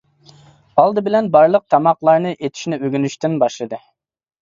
[0.83, 3.85] ئالدى بىلەن بارلىق تاماقلارنى ئېتىشنى ئۆگىنىشتىن باشلىدى.